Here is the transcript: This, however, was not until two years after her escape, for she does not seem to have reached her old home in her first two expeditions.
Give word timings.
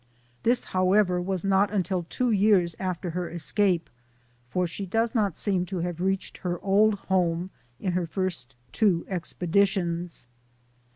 This, 0.41 0.63
however, 0.73 1.21
was 1.21 1.43
not 1.45 1.71
until 1.71 2.07
two 2.09 2.31
years 2.31 2.75
after 2.79 3.11
her 3.11 3.29
escape, 3.29 3.87
for 4.49 4.65
she 4.65 4.87
does 4.87 5.13
not 5.13 5.37
seem 5.37 5.63
to 5.67 5.77
have 5.81 6.01
reached 6.01 6.39
her 6.39 6.59
old 6.61 6.95
home 6.95 7.51
in 7.79 7.91
her 7.91 8.07
first 8.07 8.55
two 8.71 9.05
expeditions. 9.07 10.25